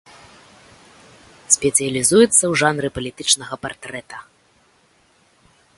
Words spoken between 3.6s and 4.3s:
партрэта.